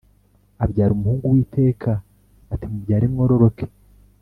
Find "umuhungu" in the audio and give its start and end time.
0.95-1.23